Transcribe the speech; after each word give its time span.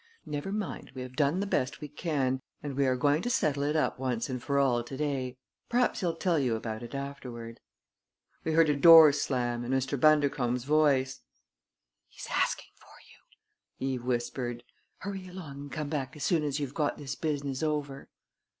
"Never 0.25 0.51
mind; 0.51 0.93
we 0.95 1.03
have 1.03 1.15
done 1.15 1.41
the 1.41 1.45
best 1.45 1.79
we 1.79 1.87
can, 1.87 2.41
and 2.63 2.75
we 2.75 2.87
are 2.87 2.95
going 2.95 3.21
to 3.21 3.29
settle 3.29 3.61
it 3.61 3.75
up 3.75 3.99
once 3.99 4.29
and 4.31 4.41
for 4.41 4.57
all 4.57 4.83
to 4.83 4.97
day. 4.97 5.37
Perhaps 5.69 5.99
he'll 5.99 6.15
tell 6.15 6.39
you 6.39 6.55
about 6.55 6.81
it 6.81 6.95
afterward." 6.95 7.59
We 8.43 8.53
heard 8.53 8.71
a 8.71 8.75
door 8.75 9.11
slam 9.11 9.63
and 9.63 9.71
Mr. 9.71 9.99
Bundercombe's 9.99 10.63
voice. 10.63 11.21
"He 12.09 12.17
is 12.17 12.27
asking 12.31 12.71
for 12.77 12.87
you," 13.13 13.87
Eve 13.91 14.03
whispered. 14.03 14.63
"Hurry 14.97 15.27
along 15.27 15.57
and 15.59 15.71
come 15.71 15.89
back 15.89 16.15
as 16.15 16.23
soon 16.23 16.43
as 16.43 16.59
you've 16.59 16.73
got 16.73 16.97
this 16.97 17.13
business 17.13 17.61
over." 17.61 18.09